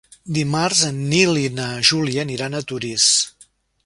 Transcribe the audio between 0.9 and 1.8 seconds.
Nil i na